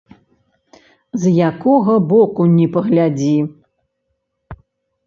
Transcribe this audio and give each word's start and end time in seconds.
З 1.23 1.33
якога 1.49 1.93
боку 2.15 2.41
ні 2.57 2.67
паглядзі. 2.79 3.35